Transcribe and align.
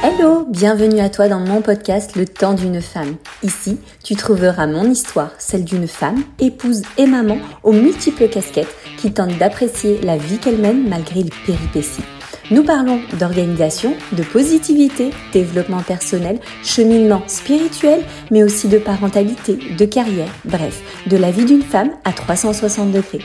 Hello, 0.00 0.46
bienvenue 0.48 1.00
à 1.00 1.08
toi 1.08 1.26
dans 1.26 1.40
mon 1.40 1.60
podcast 1.60 2.14
Le 2.14 2.24
temps 2.24 2.54
d'une 2.54 2.80
femme. 2.80 3.16
Ici, 3.42 3.80
tu 4.04 4.14
trouveras 4.14 4.68
mon 4.68 4.88
histoire, 4.88 5.32
celle 5.38 5.64
d'une 5.64 5.88
femme, 5.88 6.22
épouse 6.38 6.82
et 6.98 7.06
maman 7.06 7.38
aux 7.64 7.72
multiples 7.72 8.28
casquettes 8.28 8.72
qui 8.96 9.12
tente 9.12 9.36
d'apprécier 9.38 10.00
la 10.02 10.16
vie 10.16 10.38
qu'elle 10.38 10.58
mène 10.58 10.88
malgré 10.88 11.24
les 11.24 11.32
péripéties. 11.44 12.04
Nous 12.52 12.62
parlons 12.62 13.00
d'organisation, 13.18 13.92
de 14.12 14.22
positivité, 14.22 15.10
développement 15.32 15.82
personnel, 15.82 16.38
cheminement 16.62 17.22
spirituel, 17.26 18.04
mais 18.30 18.44
aussi 18.44 18.68
de 18.68 18.78
parentalité, 18.78 19.58
de 19.76 19.84
carrière, 19.84 20.32
bref, 20.44 20.80
de 21.08 21.16
la 21.16 21.32
vie 21.32 21.44
d'une 21.44 21.62
femme 21.62 21.90
à 22.04 22.12
360 22.12 22.92
degrés. 22.92 23.24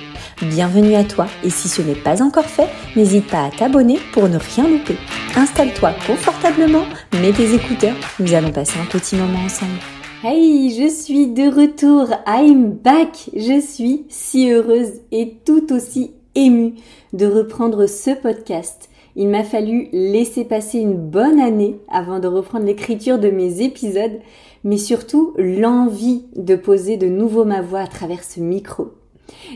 Bienvenue 0.49 0.95
à 0.95 1.03
toi 1.03 1.27
et 1.43 1.49
si 1.49 1.69
ce 1.69 1.81
n'est 1.81 1.95
pas 1.95 2.21
encore 2.21 2.45
fait, 2.45 2.67
n'hésite 2.95 3.27
pas 3.27 3.45
à 3.45 3.49
t'abonner 3.49 3.97
pour 4.11 4.27
ne 4.27 4.37
rien 4.37 4.67
louper. 4.67 4.97
Installe-toi 5.35 5.93
confortablement, 6.05 6.83
mets 7.13 7.31
tes 7.31 7.53
écouteurs, 7.53 7.95
nous 8.19 8.33
allons 8.33 8.51
passer 8.51 8.77
un 8.79 8.85
petit 8.85 9.15
moment 9.15 9.39
ensemble. 9.39 9.79
Hey, 10.23 10.75
je 10.77 10.89
suis 10.89 11.27
de 11.27 11.43
retour, 11.43 12.07
I'm 12.27 12.71
back. 12.71 13.29
Je 13.35 13.61
suis 13.61 14.05
si 14.09 14.51
heureuse 14.51 15.01
et 15.11 15.37
tout 15.45 15.71
aussi 15.73 16.11
émue 16.35 16.75
de 17.13 17.25
reprendre 17.25 17.87
ce 17.87 18.11
podcast 18.11 18.89
il 19.15 19.29
m'a 19.29 19.43
fallu 19.43 19.89
laisser 19.91 20.43
passer 20.43 20.79
une 20.79 20.97
bonne 20.97 21.39
année 21.39 21.79
avant 21.87 22.19
de 22.19 22.27
reprendre 22.27 22.65
l'écriture 22.65 23.19
de 23.19 23.29
mes 23.29 23.61
épisodes, 23.61 24.19
mais 24.63 24.77
surtout 24.77 25.35
l'envie 25.37 26.23
de 26.35 26.55
poser 26.55 26.97
de 26.97 27.07
nouveau 27.07 27.45
ma 27.45 27.61
voix 27.61 27.81
à 27.81 27.87
travers 27.87 28.23
ce 28.23 28.39
micro. 28.39 28.91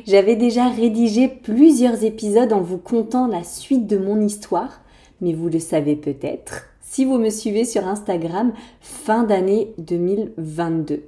J'avais 0.05 0.36
déjà 0.36 0.70
rédigé 0.70 1.27
plusieurs 1.27 2.04
épisodes 2.04 2.54
en 2.54 2.62
vous 2.62 2.77
contant 2.77 3.27
la 3.27 3.44
suite 3.44 3.88
de 3.88 3.98
mon 3.98 4.22
histoire, 4.22 4.81
mais 5.22 5.34
vous 5.34 5.50
le 5.50 5.59
savez 5.59 5.95
peut-être 5.95 6.66
si 6.90 7.03
vous 7.03 7.17
me 7.17 7.30
suivez 7.30 7.66
sur 7.66 7.86
Instagram 7.86 8.53
fin 8.80 9.23
d'année 9.23 9.73
2022. 9.78 11.03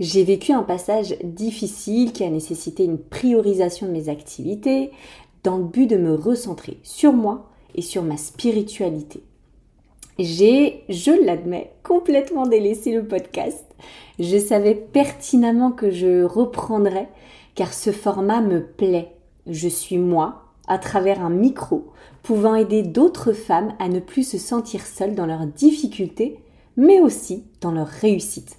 J'ai 0.00 0.24
vécu 0.24 0.52
un 0.52 0.62
passage 0.62 1.16
difficile 1.24 2.12
qui 2.12 2.24
a 2.24 2.30
nécessité 2.30 2.84
une 2.84 2.98
priorisation 2.98 3.86
de 3.86 3.92
mes 3.92 4.08
activités 4.08 4.90
dans 5.42 5.58
le 5.58 5.64
but 5.64 5.86
de 5.86 5.96
me 5.96 6.14
recentrer 6.14 6.78
sur 6.82 7.12
moi 7.12 7.50
et 7.74 7.82
sur 7.82 8.02
ma 8.02 8.16
spiritualité. 8.16 9.22
J'ai, 10.18 10.84
je 10.88 11.10
l'admets, 11.24 11.72
complètement 11.82 12.46
délaissé 12.46 12.92
le 12.92 13.04
podcast. 13.04 13.64
Je 14.18 14.38
savais 14.38 14.74
pertinemment 14.74 15.70
que 15.70 15.90
je 15.90 16.24
reprendrais 16.24 17.08
car 17.58 17.74
ce 17.74 17.90
format 17.90 18.40
me 18.40 18.62
plaît. 18.62 19.16
Je 19.48 19.66
suis 19.66 19.98
moi, 19.98 20.44
à 20.68 20.78
travers 20.78 21.20
un 21.20 21.28
micro, 21.28 21.88
pouvant 22.22 22.54
aider 22.54 22.84
d'autres 22.84 23.32
femmes 23.32 23.74
à 23.80 23.88
ne 23.88 23.98
plus 23.98 24.22
se 24.22 24.38
sentir 24.38 24.86
seules 24.86 25.16
dans 25.16 25.26
leurs 25.26 25.44
difficultés, 25.44 26.38
mais 26.76 27.00
aussi 27.00 27.42
dans 27.60 27.72
leur 27.72 27.88
réussite. 27.88 28.58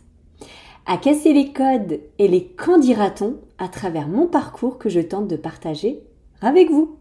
À 0.86 0.98
casser 0.98 1.32
les 1.32 1.54
codes 1.54 2.02
et 2.18 2.28
les 2.28 2.44
qu'en 2.44 2.78
dira-t-on 2.78 3.38
à 3.58 3.70
travers 3.70 4.10
mon 4.10 4.28
parcours 4.28 4.78
que 4.78 4.90
je 4.90 5.00
tente 5.00 5.30
de 5.30 5.38
partager 5.38 6.02
avec 6.42 6.70
vous. 6.70 6.98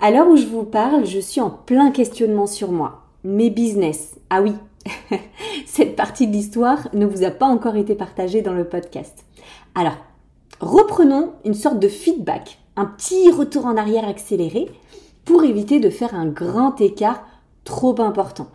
À 0.00 0.10
l'heure 0.10 0.28
où 0.28 0.36
je 0.36 0.46
vous 0.46 0.64
parle, 0.64 1.04
je 1.04 1.18
suis 1.18 1.42
en 1.42 1.50
plein 1.50 1.90
questionnement 1.90 2.46
sur 2.46 2.72
moi. 2.72 3.02
Mes 3.22 3.50
business. 3.50 4.16
Ah 4.30 4.40
oui, 4.40 4.54
cette 5.66 5.94
partie 5.94 6.26
de 6.26 6.32
l'histoire 6.32 6.88
ne 6.94 7.04
vous 7.04 7.22
a 7.22 7.30
pas 7.30 7.48
encore 7.48 7.76
été 7.76 7.94
partagée 7.94 8.40
dans 8.40 8.54
le 8.54 8.66
podcast. 8.66 9.26
Alors, 9.74 9.98
reprenons 10.60 11.32
une 11.44 11.54
sorte 11.54 11.78
de 11.78 11.88
feedback, 11.88 12.58
un 12.76 12.86
petit 12.86 13.30
retour 13.30 13.66
en 13.66 13.76
arrière 13.76 14.08
accéléré 14.08 14.70
pour 15.24 15.44
éviter 15.44 15.80
de 15.80 15.90
faire 15.90 16.14
un 16.14 16.26
grand 16.26 16.80
écart 16.80 17.26
trop 17.64 18.00
important. 18.00 18.48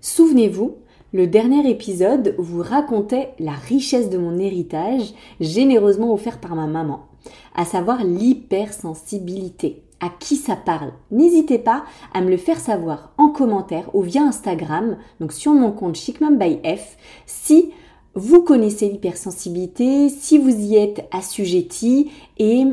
Souvenez-vous, 0.00 0.76
le 1.12 1.26
dernier 1.26 1.68
épisode 1.68 2.34
vous 2.38 2.62
racontait 2.62 3.34
la 3.38 3.52
richesse 3.52 4.10
de 4.10 4.18
mon 4.18 4.38
héritage 4.38 5.12
généreusement 5.40 6.12
offert 6.12 6.38
par 6.40 6.54
ma 6.54 6.66
maman, 6.66 7.06
à 7.54 7.64
savoir 7.64 8.04
l'hypersensibilité 8.04 9.82
à 10.00 10.08
qui 10.08 10.36
ça 10.36 10.56
parle? 10.56 10.92
N'hésitez 11.10 11.58
pas 11.58 11.84
à 12.14 12.22
me 12.22 12.30
le 12.30 12.36
faire 12.36 12.58
savoir 12.58 13.12
en 13.18 13.28
commentaire 13.28 13.94
ou 13.94 14.02
via 14.02 14.22
Instagram, 14.22 14.96
donc 15.20 15.32
sur 15.32 15.52
mon 15.52 15.72
compte 15.72 15.96
Chicmum 15.96 16.38
by 16.38 16.58
F, 16.64 16.96
si 17.26 17.72
vous 18.14 18.42
connaissez 18.42 18.88
l'hypersensibilité, 18.88 20.08
si 20.08 20.38
vous 20.38 20.50
y 20.50 20.76
êtes 20.76 21.06
assujetti 21.12 22.10
et 22.38 22.64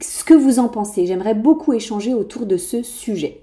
ce 0.00 0.24
que 0.24 0.34
vous 0.34 0.58
en 0.58 0.68
pensez. 0.68 1.06
J'aimerais 1.06 1.34
beaucoup 1.34 1.72
échanger 1.72 2.14
autour 2.14 2.46
de 2.46 2.56
ce 2.56 2.82
sujet. 2.82 3.40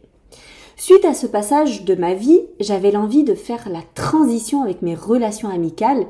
Suite 0.75 1.05
à 1.05 1.13
ce 1.13 1.27
passage 1.27 1.85
de 1.85 1.95
ma 1.95 2.13
vie, 2.13 2.41
j'avais 2.59 2.91
l'envie 2.91 3.23
de 3.23 3.35
faire 3.35 3.69
la 3.69 3.83
transition 3.93 4.63
avec 4.63 4.81
mes 4.81 4.95
relations 4.95 5.49
amicales 5.49 6.07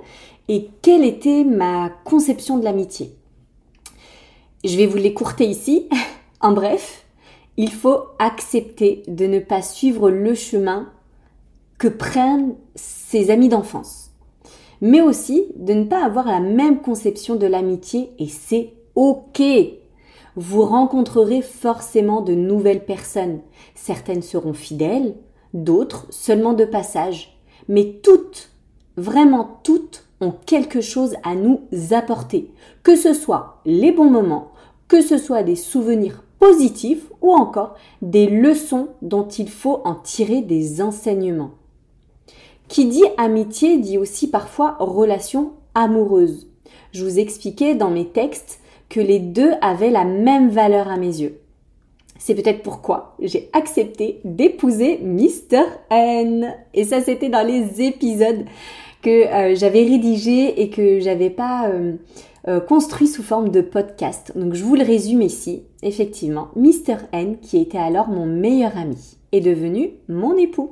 et 0.48 0.70
quelle 0.82 1.04
était 1.04 1.44
ma 1.44 1.90
conception 2.06 2.58
de 2.58 2.64
l'amitié? 2.64 3.14
Je 4.64 4.78
vais 4.78 4.86
vous 4.86 4.98
l'écourter 4.98 5.46
ici. 5.46 5.88
En 6.44 6.54
bref, 6.54 7.06
il 7.58 7.72
faut 7.72 8.00
accepter 8.18 9.04
de 9.08 9.28
ne 9.28 9.38
pas 9.38 9.62
suivre 9.62 10.10
le 10.10 10.34
chemin 10.34 10.90
que 11.78 11.88
prennent 11.88 12.56
ses 12.74 13.30
amis 13.30 13.48
d'enfance, 13.48 14.01
mais 14.82 15.02
aussi 15.02 15.46
de 15.56 15.74
ne 15.74 15.86
pas 15.86 16.04
avoir 16.04 16.26
la 16.26 16.40
même 16.40 16.82
conception 16.82 17.36
de 17.36 17.48
l'amitié 17.48 18.12
et 18.20 18.28
c'est 18.28 18.74
ok. 18.96 19.42
Vous 20.36 20.64
rencontrerez 20.64 21.42
forcément 21.42 22.22
de 22.22 22.34
nouvelles 22.34 22.86
personnes. 22.86 23.42
Certaines 23.76 24.22
seront 24.22 24.54
fidèles, 24.54 25.16
d'autres 25.54 26.08
seulement 26.10 26.54
de 26.54 26.66
passage, 26.66 27.38
mais 27.68 28.00
toutes, 28.02 28.50
vraiment 28.98 29.60
toutes, 29.64 30.06
ont 30.20 30.34
quelque 30.46 30.82
chose 30.82 31.16
à 31.24 31.36
nous 31.36 31.62
apporter, 31.92 32.52
que 32.84 32.96
ce 32.96 33.14
soit 33.14 33.62
les 33.66 33.92
bons 33.92 34.10
moments, 34.10 34.52
que 34.88 35.02
ce 35.02 35.18
soit 35.18 35.44
des 35.44 35.56
souvenirs 35.56 36.24
positifs 36.40 37.12
ou 37.22 37.34
encore 37.34 37.76
des 38.02 38.28
leçons 38.28 38.90
dont 39.02 39.28
il 39.28 39.50
faut 39.50 39.82
en 39.84 39.96
tirer 39.96 40.42
des 40.42 40.82
enseignements. 40.82 41.52
Qui 42.72 42.86
dit 42.86 43.04
amitié 43.18 43.80
dit 43.80 43.98
aussi 43.98 44.30
parfois 44.30 44.78
relation 44.80 45.52
amoureuse. 45.76 46.48
Je 46.94 47.04
vous 47.04 47.20
expliquais 47.20 47.76
dans 47.76 47.90
mes 47.90 48.08
textes 48.08 48.62
que 48.88 49.02
les 49.02 49.20
deux 49.20 49.52
avaient 49.60 49.90
la 49.90 50.06
même 50.06 50.50
valeur 50.50 50.88
à 50.88 50.96
mes 50.96 51.20
yeux. 51.20 51.42
C'est 52.18 52.34
peut-être 52.34 52.64
pourquoi 52.64 53.18
j'ai 53.20 53.50
accepté 53.52 54.22
d'épouser 54.24 55.00
Mr. 55.04 55.64
N. 55.90 56.56
Et 56.74 56.86
ça, 56.86 57.02
c'était 57.02 57.28
dans 57.28 57.46
les 57.46 57.82
épisodes 57.82 58.46
que 59.02 59.28
euh, 59.28 59.54
j'avais 59.54 59.84
rédigés 59.84 60.62
et 60.62 60.70
que 60.70 61.02
j'avais 61.02 61.30
pas 61.30 61.68
euh, 61.68 61.96
euh, 62.48 62.62
construit 62.62 63.08
sous 63.08 63.22
forme 63.22 63.50
de 63.50 63.60
podcast. 63.60 64.32
Donc 64.38 64.54
je 64.54 64.64
vous 64.64 64.78
le 64.78 64.86
résume 64.86 65.24
ici. 65.24 65.64
Effectivement, 65.84 66.48
Mr. 66.56 67.00
N, 67.12 67.38
qui 67.42 67.58
était 67.58 67.78
alors 67.78 68.08
mon 68.08 68.26
meilleur 68.26 68.78
ami, 68.78 69.18
est 69.34 69.42
devenu 69.42 69.90
mon 70.08 70.38
époux. 70.38 70.72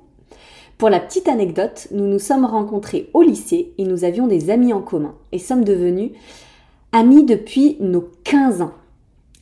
Pour 0.79 0.89
la 0.89 1.01
petite 1.01 1.27
anecdote, 1.27 1.89
nous 1.91 2.07
nous 2.07 2.19
sommes 2.19 2.45
rencontrés 2.45 3.09
au 3.13 3.21
lycée 3.21 3.73
et 3.77 3.83
nous 3.83 4.05
avions 4.05 4.27
des 4.27 4.49
amis 4.49 4.71
en 4.71 4.81
commun 4.81 5.13
et 5.33 5.37
sommes 5.37 5.65
devenus 5.65 6.11
amis 6.93 7.25
depuis 7.25 7.75
nos 7.81 8.09
15 8.23 8.61
ans. 8.61 8.71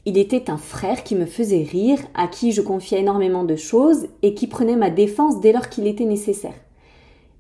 Il 0.06 0.18
était 0.18 0.50
un 0.50 0.58
frère 0.58 1.04
qui 1.04 1.14
me 1.14 1.28
faisait 1.28 1.62
rire, 1.62 2.00
à 2.16 2.28
qui 2.28 2.54
je 2.54 2.62
confiais 2.62 3.02
énormément 3.02 3.44
de 3.44 3.56
choses 3.56 4.08
et 4.24 4.34
qui 4.34 4.48
prenait 4.48 4.76
ma 4.76 4.90
défense 4.90 5.40
dès 5.40 5.52
lors 5.52 5.70
qu'il 5.70 5.86
était 5.86 6.06
nécessaire 6.06 6.56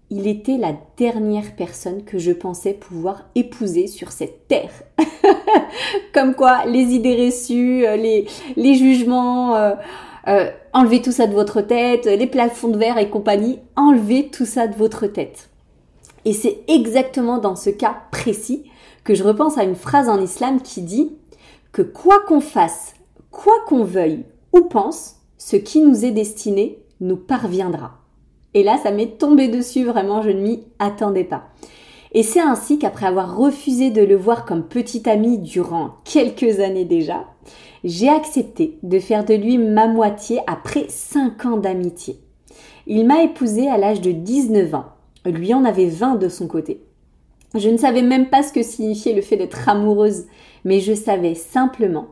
il 0.09 0.27
était 0.27 0.57
la 0.57 0.73
dernière 0.95 1.55
personne 1.55 2.03
que 2.03 2.17
je 2.17 2.31
pensais 2.31 2.73
pouvoir 2.73 3.25
épouser 3.35 3.87
sur 3.87 4.11
cette 4.11 4.47
terre. 4.47 4.71
Comme 6.13 6.33
quoi, 6.33 6.65
les 6.65 6.93
idées 6.93 7.25
reçues, 7.25 7.85
euh, 7.85 7.97
les, 7.97 8.75
jugements, 8.75 9.55
euh, 9.55 9.73
euh, 10.27 10.51
enlevez 10.73 11.01
tout 11.01 11.11
ça 11.11 11.27
de 11.27 11.33
votre 11.33 11.61
tête, 11.61 12.05
les 12.05 12.27
plafonds 12.27 12.69
de 12.69 12.77
verre 12.77 12.97
et 12.97 13.09
compagnie, 13.09 13.59
enlevez 13.75 14.29
tout 14.29 14.45
ça 14.45 14.67
de 14.67 14.75
votre 14.75 15.07
tête. 15.07 15.49
Et 16.25 16.33
c'est 16.33 16.59
exactement 16.67 17.37
dans 17.37 17.55
ce 17.55 17.69
cas 17.69 17.95
précis 18.11 18.65
que 19.03 19.15
je 19.15 19.23
repense 19.23 19.57
à 19.57 19.63
une 19.63 19.75
phrase 19.75 20.09
en 20.09 20.21
islam 20.21 20.61
qui 20.61 20.81
dit 20.81 21.13
que 21.71 21.81
quoi 21.81 22.19
qu'on 22.27 22.41
fasse, 22.41 22.95
quoi 23.31 23.53
qu'on 23.67 23.83
veuille 23.83 24.25
ou 24.51 24.61
pense, 24.61 25.15
ce 25.37 25.55
qui 25.55 25.79
nous 25.81 26.03
est 26.03 26.11
destiné 26.11 26.79
nous 26.99 27.15
parviendra. 27.15 27.99
Et 28.53 28.63
là, 28.63 28.77
ça 28.81 28.91
m'est 28.91 29.17
tombé 29.17 29.47
dessus, 29.47 29.85
vraiment, 29.85 30.21
je 30.21 30.31
ne 30.31 30.41
m'y 30.41 30.63
attendais 30.79 31.23
pas. 31.23 31.43
Et 32.13 32.23
c'est 32.23 32.39
ainsi 32.39 32.79
qu'après 32.79 33.07
avoir 33.07 33.37
refusé 33.37 33.89
de 33.89 34.01
le 34.01 34.15
voir 34.15 34.45
comme 34.45 34.63
petit 34.63 35.09
ami 35.09 35.37
durant 35.37 35.95
quelques 36.03 36.59
années 36.59 36.85
déjà, 36.85 37.25
j'ai 37.83 38.09
accepté 38.09 38.79
de 38.83 38.99
faire 38.99 39.25
de 39.25 39.33
lui 39.33 39.57
ma 39.57 39.87
moitié 39.87 40.39
après 40.47 40.85
5 40.89 41.45
ans 41.45 41.57
d'amitié. 41.57 42.19
Il 42.87 43.05
m'a 43.05 43.23
épousée 43.23 43.69
à 43.69 43.77
l'âge 43.77 44.01
de 44.01 44.11
19 44.11 44.73
ans. 44.73 44.85
Lui 45.25 45.53
en 45.53 45.65
avait 45.65 45.87
20 45.87 46.15
de 46.15 46.29
son 46.29 46.47
côté. 46.47 46.81
Je 47.55 47.69
ne 47.69 47.77
savais 47.77 48.01
même 48.01 48.29
pas 48.29 48.43
ce 48.43 48.53
que 48.53 48.63
signifiait 48.63 49.13
le 49.13 49.21
fait 49.21 49.37
d'être 49.37 49.67
amoureuse, 49.67 50.25
mais 50.63 50.79
je 50.79 50.93
savais 50.93 51.35
simplement 51.35 52.07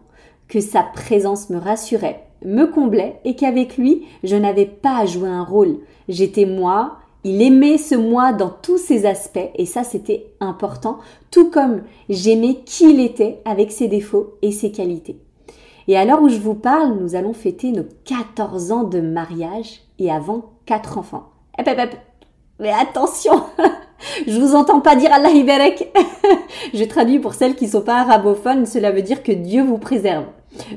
que 0.48 0.60
sa 0.60 0.84
présence 0.84 1.50
me 1.50 1.58
rassurait, 1.58 2.24
me 2.44 2.66
comblait 2.66 3.20
et 3.26 3.36
qu'avec 3.36 3.78
lui, 3.78 4.06
je 4.24 4.36
n'avais 4.36 4.66
pas 4.66 5.00
à 5.00 5.06
jouer 5.06 5.30
un 5.30 5.44
rôle. 5.44 5.80
J'étais 6.08 6.46
moi, 6.46 7.00
il 7.26 7.42
aimait 7.42 7.80
ce 7.80 7.96
moi 7.96 8.34
dans 8.34 8.52
tous 8.52 8.78
ses 8.78 9.08
aspects 9.08 9.50
et 9.56 9.66
ça 9.66 9.84
c'était 9.84 10.28
important, 10.40 11.00
tout 11.32 11.50
comme 11.50 11.82
j'aimais 12.08 12.60
qui 12.66 12.92
il 12.92 13.00
était 13.00 13.42
avec 13.46 13.72
ses 13.72 13.88
défauts 13.88 14.36
et 14.44 14.52
ses 14.52 14.72
qualités. 14.72 15.18
Et 15.88 15.98
à 15.98 16.06
l'heure 16.06 16.22
où 16.22 16.30
je 16.30 16.38
vous 16.38 16.54
parle, 16.54 16.98
nous 17.00 17.16
allons 17.16 17.34
fêter 17.34 17.72
nos 17.72 17.86
14 18.06 18.72
ans 18.72 18.84
de 18.84 19.02
mariage 19.02 19.82
et 19.98 20.12
avant 20.12 20.52
4 20.68 21.00
enfants. 21.00 21.32
Mais 22.60 22.72
attention 22.72 23.42
Je 24.28 24.40
vous 24.40 24.54
entends 24.54 24.82
pas 24.82 24.96
dire 24.96 25.12
Allah 25.12 25.32
Iberek. 25.32 25.92
je 26.74 26.84
traduis 26.84 27.20
pour 27.20 27.34
celles 27.34 27.56
qui 27.56 27.68
sont 27.68 27.82
pas 27.82 28.02
arabophones, 28.02 28.68
cela 28.68 28.92
veut 28.92 29.02
dire 29.02 29.24
que 29.24 29.32
Dieu 29.32 29.64
vous 29.64 29.80
préserve. 29.80 30.26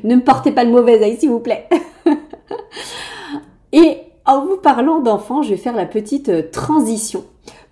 Ne 0.03 0.17
me 0.17 0.23
portez 0.23 0.53
pas 0.53 0.65
le 0.65 0.71
mauvais 0.71 1.03
œil, 1.03 1.19
s'il 1.19 1.29
vous 1.29 1.41
plaît. 1.41 1.69
et 3.73 3.99
en 4.29 4.45
vous 4.45 4.59
parlant 4.59 5.01
d'enfants, 5.01 5.43
je 5.43 5.49
vais 5.49 5.57
faire 5.57 5.75
la 5.75 5.87
petite 5.87 6.29
euh, 6.29 6.43
transition 6.53 7.25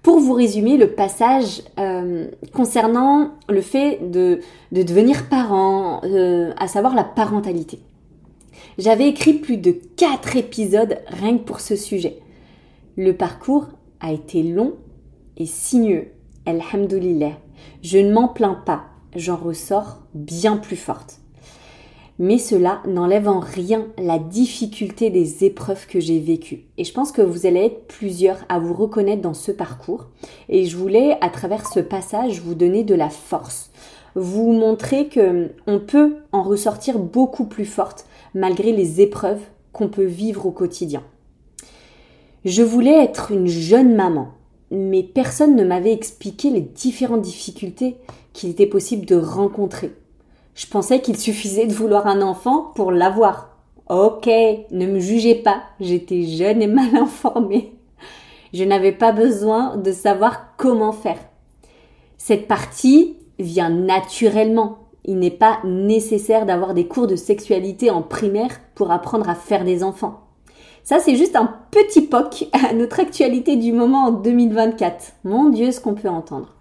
pour 0.03 0.19
vous 0.19 0.33
résumer 0.33 0.79
le 0.79 0.89
passage 0.89 1.63
euh, 1.79 2.29
concernant 2.55 3.33
le 3.49 3.61
fait 3.61 3.99
de, 4.11 4.41
devenir 4.73 5.29
parent, 5.29 6.01
euh, 6.05 6.53
à 6.59 6.67
savoir 6.67 6.95
la 6.95 7.05
parentalité. 7.05 7.81
J'avais 8.79 9.09
écrit 9.09 9.35
plus 9.35 9.59
de 9.59 9.73
4 9.97 10.37
épisodes 10.37 10.99
rien 11.09 11.37
que 11.37 11.43
pour 11.43 11.61
ce 11.61 11.77
sujet. 11.77 12.21
Le 12.97 13.13
parcours 13.13 13.67
a 14.01 14.13
été 14.13 14.43
long 14.43 14.75
et 15.37 15.47
sinueux. 15.47 16.09
Alhamdulillah. 16.47 17.33
Je 17.83 17.99
ne 17.99 18.13
m'en 18.13 18.29
plains 18.29 18.63
pas, 18.65 18.85
j'en 19.15 19.37
ressors 19.37 19.99
bien 20.15 20.57
plus 20.57 20.77
forte. 20.77 21.21
Mais 22.19 22.39
cela 22.39 22.83
n'enlève 22.87 23.29
en 23.29 23.41
rien 23.41 23.89
la 23.99 24.19
difficulté 24.19 25.11
des 25.11 25.45
épreuves 25.45 25.87
que 25.87 26.01
j'ai 26.01 26.19
vécues. 26.19 26.65
Et 26.79 26.85
je 26.85 26.93
pense 26.93 27.13
que 27.13 27.21
vous 27.21 27.45
allez 27.45 27.61
être 27.61 27.87
plusieurs 27.87 28.39
à 28.49 28.59
vous 28.59 28.73
reconnaître 28.73 29.21
dans 29.21 29.35
ce 29.35 29.53
parcours. 29.53 30.07
Et 30.49 30.65
je 30.65 30.77
voulais, 30.77 31.19
à 31.21 31.29
travers 31.29 31.71
ce 31.71 31.81
passage, 31.81 32.41
vous 32.41 32.55
donner 32.55 32.85
de 32.85 32.95
la 32.95 33.11
force. 33.11 33.71
Vous 34.15 34.53
montrer 34.53 35.09
que 35.09 35.51
on 35.67 35.79
peut 35.79 36.17
en 36.33 36.43
ressortir 36.43 36.99
beaucoup 36.99 37.45
plus 37.45 37.67
forte 37.67 38.07
malgré 38.35 38.73
les 38.73 39.03
épreuves 39.03 39.43
qu'on 39.73 39.89
peut 39.89 40.05
vivre 40.05 40.47
au 40.47 40.53
quotidien. 40.53 41.03
Je 42.47 42.63
voulais 42.63 43.05
être 43.05 43.33
une 43.33 43.47
jeune 43.47 43.95
maman, 43.95 44.29
mais 44.71 45.03
personne 45.03 45.55
ne 45.55 45.65
m'avait 45.65 45.93
expliqué 45.93 46.49
les 46.49 46.61
différentes 46.63 47.21
difficultés 47.21 47.97
qu'il 48.33 48.51
était 48.51 48.67
possible 48.67 49.05
de 49.05 49.17
rencontrer. 49.17 49.91
Je 50.57 50.67
pensais 50.67 51.03
qu'il 51.03 51.19
suffisait 51.19 51.67
de 51.67 51.75
vouloir 51.75 52.07
un 52.07 52.23
enfant 52.23 52.73
pour 52.75 52.91
l'avoir. 52.91 53.51
Ok, 53.91 54.27
ne 54.27 54.87
me 54.87 54.99
jugez 54.99 55.35
pas, 55.35 55.63
j'étais 55.81 56.23
jeune 56.23 56.63
et 56.63 56.67
mal 56.67 56.97
informée. 56.97 57.75
Je 58.55 58.65
n'avais 58.65 58.93
pas 58.93 59.13
besoin 59.13 59.77
de 59.77 59.93
savoir 59.93 60.57
comment 60.57 60.93
faire. 60.93 61.19
Cette 62.17 62.49
partie 62.49 63.19
vient 63.39 63.69
naturellement. 63.69 64.79
Il 65.05 65.19
n'est 65.19 65.31
pas 65.31 65.59
nécessaire 65.63 66.47
d'avoir 66.47 66.73
des 66.73 66.87
cours 66.89 67.07
de 67.07 67.17
sexualité 67.17 67.91
en 67.91 68.01
primaire 68.01 68.59
pour 68.75 68.91
apprendre 68.91 69.29
à 69.29 69.35
faire 69.35 69.63
des 69.63 69.85
enfants. 69.85 70.23
Ça, 70.85 71.01
c'est 71.01 71.17
juste 71.17 71.37
un 71.37 71.53
petit 71.71 72.01
poc 72.01 72.47
à 72.53 72.73
notre 72.73 73.01
actualité 73.01 73.57
du 73.57 73.73
moment 73.73 74.07
en 74.07 74.13
2024. 74.13 75.13
Mon 75.25 75.51
Dieu, 75.51 75.71
ce 75.71 75.81
qu'on 75.81 75.95
peut 75.95 76.09
entendre. 76.09 76.55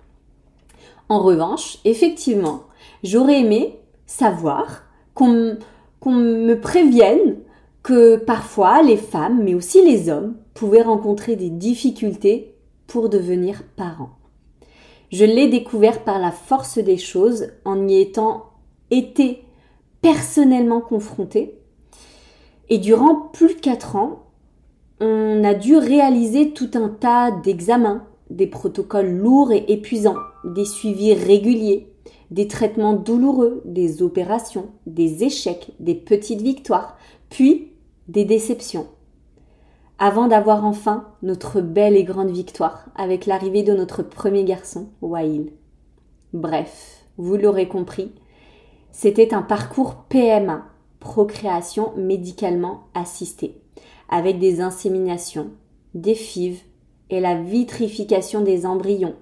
En 1.08 1.20
revanche, 1.20 1.78
effectivement, 1.86 2.64
j'aurais 3.04 3.40
aimé 3.40 3.80
savoir 4.06 4.84
qu'on 5.14 5.58
me 6.06 6.54
prévienne 6.56 7.38
que 7.84 8.18
parfois 8.18 8.82
les 8.82 8.98
femmes, 8.98 9.44
mais 9.44 9.54
aussi 9.54 9.84
les 9.84 10.10
hommes, 10.10 10.36
pouvaient 10.54 10.82
rencontrer 10.82 11.36
des 11.36 11.50
difficultés 11.50 12.56
pour 12.88 13.10
devenir 13.10 13.64
parents. 13.76 14.18
Je 15.12 15.26
l'ai 15.26 15.48
découvert 15.48 16.04
par 16.04 16.20
la 16.20 16.32
force 16.32 16.78
des 16.80 16.98
choses 16.98 17.48
en 17.64 17.88
y 17.88 18.00
étant 18.00 18.52
été 18.92 19.44
personnellement 20.02 20.82
confrontée 20.82 21.60
et 22.70 22.80
durant 22.80 23.16
plus 23.16 23.56
de 23.56 23.60
4 23.60 23.96
ans, 23.96 24.24
on 25.00 25.44
a 25.44 25.54
dû 25.54 25.78
réaliser 25.78 26.52
tout 26.52 26.72
un 26.74 26.90
tas 26.90 27.32
d'examens, 27.32 28.04
des 28.30 28.48
protocoles 28.48 29.12
lourds 29.12 29.52
et 29.52 29.66
épuisants, 29.68 30.16
des 30.44 30.66
suivis 30.66 31.14
réguliers, 31.14 31.94
des 32.32 32.48
traitements 32.48 32.94
douloureux, 32.94 33.62
des 33.66 34.02
opérations, 34.02 34.68
des 34.86 35.24
échecs, 35.24 35.72
des 35.80 35.96
petites 35.96 36.42
victoires, 36.42 36.98
puis 37.30 37.74
des 38.08 38.26
déceptions. 38.26 38.88
Avant 39.98 40.28
d'avoir 40.28 40.66
enfin 40.66 41.08
notre 41.22 41.62
belle 41.62 41.96
et 41.96 42.04
grande 42.04 42.32
victoire 42.32 42.90
avec 42.96 43.26
l'arrivée 43.26 43.64
de 43.64 43.74
notre 43.74 44.04
premier 44.04 44.44
garçon, 44.44 44.90
Wail. 45.02 45.54
Bref, 46.34 47.06
vous 47.18 47.38
l'aurez 47.38 47.68
compris, 47.68 48.12
c'était 48.92 49.34
un 49.34 49.42
parcours 49.42 49.96
PMA 50.10 50.66
procréation 51.06 51.94
médicalement 51.96 52.88
assistée, 52.96 53.62
avec 54.10 54.40
des 54.40 54.60
inséminations, 54.60 55.52
des 55.94 56.16
fives 56.16 56.62
et 57.12 57.20
la 57.20 57.36
vitrification 57.36 58.42
des 58.42 58.66
embryons, 58.66 59.16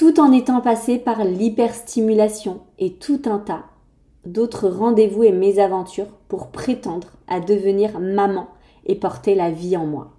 tout 0.00 0.18
en 0.18 0.32
étant 0.32 0.62
passé 0.62 0.96
par 0.98 1.24
l'hyperstimulation 1.24 2.60
et 2.78 2.94
tout 2.94 3.20
un 3.26 3.38
tas 3.38 3.64
d'autres 4.24 4.66
rendez-vous 4.66 5.24
et 5.24 5.30
mésaventures 5.30 6.08
pour 6.26 6.46
prétendre 6.46 7.08
à 7.28 7.38
devenir 7.38 8.00
maman 8.00 8.48
et 8.86 8.94
porter 8.94 9.34
la 9.34 9.50
vie 9.50 9.76
en 9.76 9.84
moi. 9.84 10.12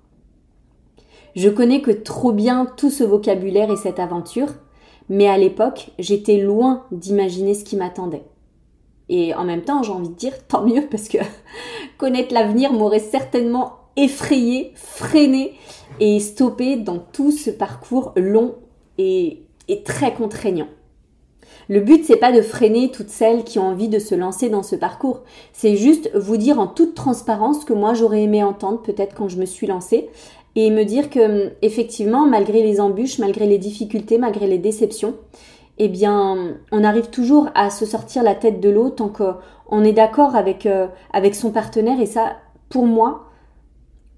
Je 1.35 1.49
connais 1.49 1.81
que 1.81 1.89
trop 1.89 2.31
bien 2.31 2.67
tout 2.77 2.91
ce 2.91 3.03
vocabulaire 3.03 3.71
et 3.71 3.75
cette 3.75 3.97
aventure, 3.97 4.49
mais 5.09 5.27
à 5.27 5.39
l'époque, 5.39 5.89
j'étais 5.97 6.37
loin 6.37 6.85
d'imaginer 6.91 7.55
ce 7.55 7.63
qui 7.63 7.75
m'attendait. 7.75 8.25
Et 9.09 9.33
en 9.33 9.45
même 9.45 9.63
temps, 9.63 9.81
j'ai 9.81 9.93
envie 9.93 10.09
de 10.09 10.13
dire 10.13 10.45
tant 10.47 10.63
mieux 10.63 10.85
parce 10.91 11.07
que 11.07 11.17
connaître 11.97 12.35
l'avenir 12.35 12.71
m'aurait 12.71 12.99
certainement 12.99 13.79
effrayé, 13.95 14.73
freiné 14.75 15.55
et 15.99 16.19
stoppé 16.19 16.75
dans 16.75 16.99
tout 16.99 17.31
ce 17.31 17.49
parcours 17.49 18.13
long 18.15 18.53
et, 18.99 19.47
et 19.67 19.83
très 19.83 20.13
contraignant. 20.13 20.67
Le 21.69 21.79
but, 21.79 22.03
c'est 22.05 22.17
pas 22.17 22.31
de 22.31 22.41
freiner 22.41 22.91
toutes 22.91 23.09
celles 23.09 23.43
qui 23.43 23.59
ont 23.59 23.67
envie 23.67 23.87
de 23.87 23.99
se 23.99 24.15
lancer 24.15 24.49
dans 24.49 24.63
ce 24.63 24.75
parcours. 24.75 25.21
C'est 25.53 25.77
juste 25.77 26.11
vous 26.15 26.37
dire 26.37 26.59
en 26.59 26.67
toute 26.67 26.95
transparence 26.95 27.63
que 27.63 27.73
moi 27.73 27.93
j'aurais 27.93 28.23
aimé 28.23 28.43
entendre 28.43 28.81
peut-être 28.81 29.15
quand 29.15 29.29
je 29.29 29.37
me 29.37 29.45
suis 29.45 29.67
lancée 29.67 30.09
et 30.55 30.69
me 30.69 30.83
dire 30.83 31.09
que 31.09 31.53
effectivement, 31.61 32.25
malgré 32.25 32.61
les 32.61 32.81
embûches, 32.81 33.19
malgré 33.19 33.47
les 33.47 33.57
difficultés, 33.57 34.17
malgré 34.17 34.47
les 34.47 34.57
déceptions, 34.57 35.15
eh 35.77 35.87
bien, 35.87 36.57
on 36.71 36.83
arrive 36.83 37.09
toujours 37.09 37.49
à 37.55 37.69
se 37.69 37.85
sortir 37.85 38.23
la 38.23 38.35
tête 38.35 38.59
de 38.59 38.69
l'eau 38.69 38.89
tant 38.89 39.09
qu'on 39.09 39.83
est 39.83 39.93
d'accord 39.93 40.35
avec, 40.35 40.65
euh, 40.65 40.87
avec 41.13 41.35
son 41.35 41.51
partenaire. 41.51 41.99
Et 42.01 42.05
ça, 42.05 42.33
pour 42.69 42.85
moi, 42.85 43.30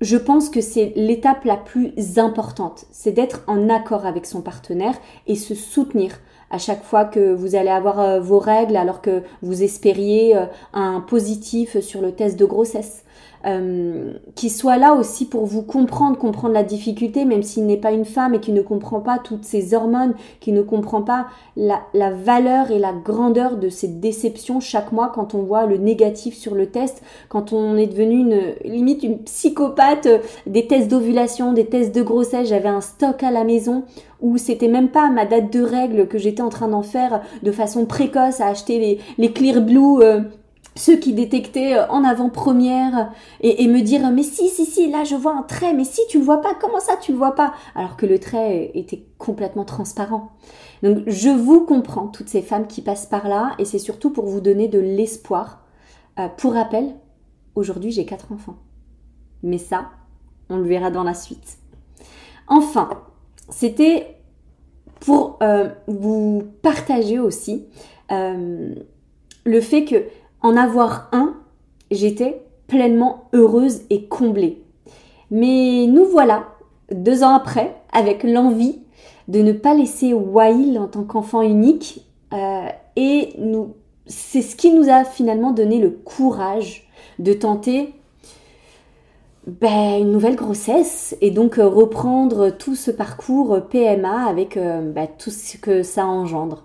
je 0.03 0.17
pense 0.17 0.49
que 0.49 0.61
c'est 0.61 0.91
l'étape 0.95 1.45
la 1.45 1.55
plus 1.55 1.93
importante. 2.17 2.85
C'est 2.91 3.13
d'être 3.13 3.41
en 3.47 3.69
accord 3.69 4.05
avec 4.05 4.25
son 4.25 4.41
partenaire 4.41 4.95
et 5.27 5.35
se 5.35 5.55
soutenir 5.55 6.19
à 6.51 6.57
chaque 6.57 6.83
fois 6.83 7.05
que 7.05 7.33
vous 7.33 7.55
allez 7.55 7.69
avoir 7.69 7.99
euh, 7.99 8.19
vos 8.19 8.37
règles 8.37 8.75
alors 8.75 9.01
que 9.01 9.23
vous 9.41 9.63
espériez 9.63 10.35
euh, 10.35 10.45
un 10.73 10.99
positif 10.99 11.79
sur 11.79 12.01
le 12.01 12.11
test 12.11 12.37
de 12.37 12.45
grossesse. 12.45 13.02
Euh, 13.45 14.13
qui 14.35 14.49
soit 14.49 14.77
là 14.77 14.93
aussi 14.93 15.25
pour 15.25 15.45
vous 15.45 15.63
comprendre, 15.63 16.17
comprendre 16.17 16.53
la 16.53 16.63
difficulté, 16.63 17.25
même 17.25 17.43
s'il 17.43 17.65
n'est 17.65 17.75
pas 17.75 17.91
une 17.91 18.05
femme 18.05 18.35
et 18.35 18.39
qui 18.39 18.53
ne 18.53 18.61
comprend 18.61 19.01
pas 19.01 19.19
toutes 19.19 19.43
ces 19.43 19.73
hormones, 19.73 20.13
qui 20.39 20.53
ne 20.53 20.61
comprend 20.61 21.01
pas 21.01 21.27
la, 21.57 21.81
valeur 22.11 22.71
et 22.71 22.79
la 22.79 22.93
grandeur 22.93 23.57
de 23.57 23.67
ces 23.67 23.89
déceptions 23.89 24.61
chaque 24.61 24.93
mois 24.93 25.11
quand 25.13 25.35
on 25.35 25.43
voit 25.43 25.65
le 25.65 25.75
négatif 25.75 26.35
sur 26.35 26.55
le 26.55 26.67
test, 26.67 27.03
quand 27.27 27.51
on 27.51 27.75
est 27.75 27.87
devenu 27.87 28.19
une 28.19 28.53
limite 28.63 29.03
une 29.03 29.19
psychopathe 29.19 30.07
des 30.47 30.65
tests 30.65 30.89
d'ovulation, 30.89 31.51
des 31.51 31.65
tests 31.65 31.93
de 31.93 32.01
grossesse. 32.01 32.47
J'avais 32.47 32.69
un 32.69 32.81
stock 32.81 33.23
à 33.23 33.31
la 33.31 33.43
maison 33.43 33.83
où 34.21 34.37
c'était 34.37 34.69
même 34.69 34.87
pas 34.87 35.09
ma 35.09 35.25
date 35.25 35.51
de 35.51 35.61
règle 35.61 36.07
que 36.07 36.17
j'étais 36.17 36.41
en 36.41 36.49
train 36.49 36.69
d'en 36.69 36.81
faire 36.81 37.21
de 37.43 37.51
façon 37.51 37.85
précoce 37.85 38.39
à 38.39 38.47
acheter 38.47 38.79
les, 38.79 38.99
les 39.17 39.33
Clear 39.33 39.59
Blue. 39.61 40.01
Euh, 40.01 40.21
ceux 40.75 40.97
qui 40.97 41.13
détectaient 41.13 41.75
euh, 41.75 41.87
en 41.89 42.03
avant-première 42.03 43.11
et, 43.41 43.67
me 43.67 43.81
dire 43.81 44.09
mais 44.11 44.23
si 44.23 44.49
si 44.49 44.65
si 44.65 44.89
là 44.89 45.03
je 45.03 45.15
vois 45.15 45.35
un 45.35 45.43
trait 45.43 45.73
mais 45.73 45.83
si 45.83 46.01
tu 46.09 46.19
le 46.19 46.23
vois 46.23 46.41
pas 46.41 46.55
comment 46.59 46.79
ça 46.79 46.97
tu 46.97 47.11
le 47.11 47.17
vois 47.17 47.35
pas? 47.35 47.53
Alors 47.75 47.95
que 47.97 48.05
le 48.05 48.19
trait 48.19 48.71
était 48.73 49.05
complètement 49.17 49.65
transparent. 49.65 50.31
Donc 50.81 51.03
je 51.07 51.29
vous 51.29 51.61
comprends 51.61 52.07
toutes 52.07 52.29
ces 52.29 52.41
femmes 52.41 52.67
qui 52.67 52.81
passent 52.81 53.05
par 53.05 53.27
là 53.27 53.55
et 53.59 53.65
c'est 53.65 53.79
surtout 53.79 54.09
pour 54.09 54.25
vous 54.25 54.41
donner 54.41 54.67
de 54.67 54.79
l'espoir. 54.79 55.61
Euh, 56.19 56.27
pour 56.27 56.53
rappel 56.53 56.95
aujourd'hui 57.55 57.91
j'ai 57.91 58.05
quatre 58.05 58.31
enfants. 58.31 58.57
Mais 59.43 59.57
ça 59.57 59.89
on 60.49 60.57
le 60.57 60.67
verra 60.67 60.91
dans 60.91 61.03
la 61.03 61.13
suite. 61.13 61.57
Enfin 62.47 62.89
c'était 63.49 64.17
pour 64.99 65.37
euh, 65.43 65.69
vous 65.87 66.43
partager 66.61 67.19
aussi 67.19 67.65
le 69.45 69.59
fait 69.59 69.85
que 69.85 70.05
en 70.43 70.55
avoir 70.55 71.09
un, 71.13 71.35
j'étais 71.89 72.41
pleinement 72.67 73.29
heureuse 73.33 73.81
et 73.89 74.05
comblée. 74.05 74.63
Mais 75.31 75.87
nous 75.87 76.05
voilà, 76.05 76.47
deux 76.91 77.23
ans 77.23 77.33
après, 77.33 77.75
avec 77.91 78.23
l'envie 78.23 78.79
de 79.27 79.39
ne 79.39 79.53
pas 79.53 79.73
laisser 79.73 80.13
Wail 80.13 80.77
en 80.77 80.87
tant 80.87 81.03
qu'enfant 81.03 81.41
unique. 81.41 82.05
Euh, 82.33 82.67
et 82.95 83.35
c'est 84.05 84.41
ce 84.41 84.55
qui 84.55 84.71
nous 84.71 84.89
a 84.89 85.05
finalement 85.05 85.51
donné 85.51 85.79
le 85.79 85.89
courage 85.89 86.87
de 87.19 87.33
tenter 87.33 87.93
ben, 89.47 89.99
une 89.99 90.11
nouvelle 90.11 90.35
grossesse 90.35 91.15
et 91.21 91.31
donc 91.31 91.57
euh, 91.57 91.67
reprendre 91.67 92.49
tout 92.49 92.75
ce 92.75 92.91
parcours 92.91 93.59
PMA 93.69 94.25
avec 94.25 94.57
euh, 94.57 94.81
ben, 94.91 95.07
tout 95.17 95.31
ce 95.31 95.57
que 95.57 95.83
ça 95.83 96.05
engendre. 96.05 96.63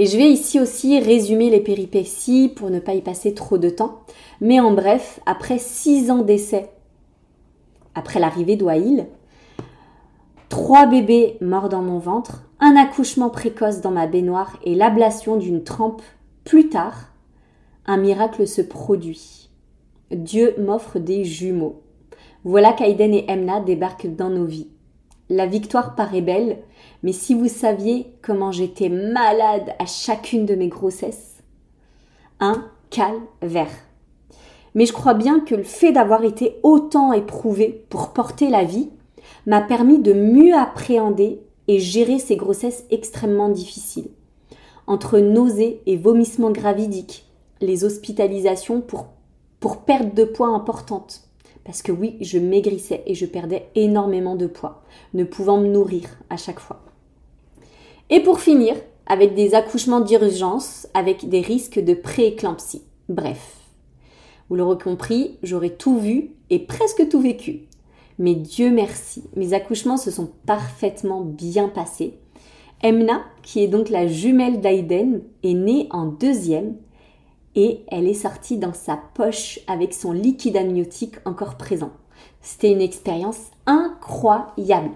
Et 0.00 0.06
je 0.06 0.16
vais 0.16 0.30
ici 0.30 0.60
aussi 0.60 1.00
résumer 1.00 1.50
les 1.50 1.58
péripéties 1.58 2.48
pour 2.48 2.70
ne 2.70 2.78
pas 2.78 2.94
y 2.94 3.02
passer 3.02 3.34
trop 3.34 3.58
de 3.58 3.68
temps. 3.68 4.02
Mais 4.40 4.60
en 4.60 4.72
bref, 4.72 5.18
après 5.26 5.58
six 5.58 6.12
ans 6.12 6.22
d'essai, 6.22 6.70
après 7.96 8.20
l'arrivée 8.20 8.54
d'Oaïl, 8.54 9.08
trois 10.48 10.86
bébés 10.86 11.36
morts 11.40 11.68
dans 11.68 11.82
mon 11.82 11.98
ventre, 11.98 12.44
un 12.60 12.76
accouchement 12.76 13.28
précoce 13.28 13.80
dans 13.80 13.90
ma 13.90 14.06
baignoire 14.06 14.56
et 14.62 14.76
l'ablation 14.76 15.36
d'une 15.36 15.64
trempe 15.64 16.02
plus 16.44 16.68
tard, 16.68 17.10
un 17.84 17.96
miracle 17.96 18.46
se 18.46 18.62
produit. 18.62 19.50
Dieu 20.12 20.54
m'offre 20.58 21.00
des 21.00 21.24
jumeaux. 21.24 21.82
Voilà 22.44 22.72
qu'Aiden 22.72 23.14
et 23.14 23.24
Emna 23.26 23.58
débarquent 23.60 24.14
dans 24.14 24.30
nos 24.30 24.44
vies. 24.44 24.68
La 25.30 25.46
victoire 25.46 25.94
paraît 25.94 26.22
belle, 26.22 26.58
mais 27.02 27.12
si 27.12 27.34
vous 27.34 27.48
saviez 27.48 28.14
comment 28.22 28.50
j'étais 28.50 28.88
malade 28.88 29.74
à 29.78 29.84
chacune 29.84 30.46
de 30.46 30.54
mes 30.54 30.68
grossesses. 30.68 31.42
Un 32.40 32.64
calvaire. 32.90 33.70
Mais 34.74 34.86
je 34.86 34.92
crois 34.92 35.14
bien 35.14 35.40
que 35.40 35.54
le 35.54 35.64
fait 35.64 35.92
d'avoir 35.92 36.24
été 36.24 36.56
autant 36.62 37.12
éprouvé 37.12 37.84
pour 37.90 38.12
porter 38.12 38.48
la 38.48 38.64
vie 38.64 38.88
m'a 39.46 39.60
permis 39.60 39.98
de 39.98 40.12
mieux 40.12 40.54
appréhender 40.54 41.42
et 41.68 41.78
gérer 41.78 42.18
ces 42.18 42.36
grossesses 42.36 42.84
extrêmement 42.90 43.50
difficiles. 43.50 44.10
Entre 44.86 45.18
nausées 45.18 45.82
et 45.84 45.98
vomissements 45.98 46.50
gravidiques, 46.50 47.26
les 47.60 47.84
hospitalisations 47.84 48.80
pour, 48.80 49.08
pour 49.60 49.82
perte 49.82 50.14
de 50.14 50.24
poids 50.24 50.48
importante. 50.48 51.27
Parce 51.68 51.82
que 51.82 51.92
oui, 51.92 52.16
je 52.22 52.38
maigrissais 52.38 53.02
et 53.04 53.14
je 53.14 53.26
perdais 53.26 53.68
énormément 53.74 54.36
de 54.36 54.46
poids, 54.46 54.84
ne 55.12 55.22
pouvant 55.22 55.58
me 55.58 55.68
nourrir 55.68 56.08
à 56.30 56.38
chaque 56.38 56.60
fois. 56.60 56.80
Et 58.08 58.20
pour 58.20 58.40
finir, 58.40 58.74
avec 59.06 59.34
des 59.34 59.54
accouchements 59.54 60.00
d'urgence, 60.00 60.88
avec 60.94 61.28
des 61.28 61.42
risques 61.42 61.78
de 61.78 61.92
prééclampsie. 61.92 62.84
Bref, 63.10 63.58
vous 64.48 64.56
l'aurez 64.56 64.82
compris, 64.82 65.36
j'aurais 65.42 65.76
tout 65.76 65.98
vu 65.98 66.30
et 66.48 66.58
presque 66.58 67.06
tout 67.10 67.20
vécu. 67.20 67.66
Mais 68.18 68.34
Dieu 68.34 68.70
merci, 68.70 69.24
mes 69.36 69.52
accouchements 69.52 69.98
se 69.98 70.10
sont 70.10 70.30
parfaitement 70.46 71.20
bien 71.20 71.68
passés. 71.68 72.14
Emna, 72.82 73.20
qui 73.42 73.62
est 73.62 73.68
donc 73.68 73.90
la 73.90 74.06
jumelle 74.06 74.62
d'Aiden, 74.62 75.20
est 75.42 75.52
née 75.52 75.86
en 75.90 76.06
deuxième 76.06 76.76
et 77.54 77.84
elle 77.88 78.06
est 78.06 78.14
sortie 78.14 78.58
dans 78.58 78.72
sa 78.72 78.98
poche 79.14 79.60
avec 79.66 79.94
son 79.94 80.12
liquide 80.12 80.56
amniotique 80.56 81.16
encore 81.24 81.56
présent. 81.56 81.90
C'était 82.40 82.72
une 82.72 82.80
expérience 82.80 83.40
incroyable. 83.66 84.90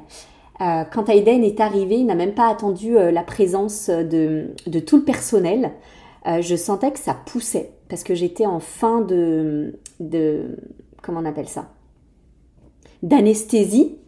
Euh, 0.61 0.85
quand 0.85 1.09
Aiden 1.09 1.42
est 1.42 1.61
arrivé, 1.61 1.97
il 1.97 2.06
n'a 2.06 2.14
même 2.14 2.35
pas 2.35 2.49
attendu 2.49 2.97
euh, 2.97 3.11
la 3.11 3.23
présence 3.23 3.90
de, 3.90 4.54
tout 4.87 4.99
le 4.99 5.04
personnel. 5.04 5.73
Euh, 6.26 6.40
je 6.40 6.54
sentais 6.54 6.92
que 6.92 6.99
ça 6.99 7.14
poussait 7.14 7.73
parce 7.88 8.04
que 8.04 8.14
j'étais 8.14 8.47
en 8.47 8.61
fin 8.61 9.00
de, 9.00 9.80
de 9.99 10.56
comment 11.02 11.21
on 11.21 11.25
appelle 11.25 11.49
ça? 11.49 11.71
D'anesthésie. 13.02 13.99